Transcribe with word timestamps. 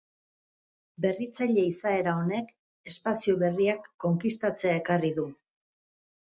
Berritzaile 1.05 1.65
izaera 1.73 2.15
honek 2.23 2.49
espazio 2.93 3.37
berriak 3.45 3.87
konkistatzea 4.07 4.77
ekarri 4.83 5.17
du. 5.23 5.31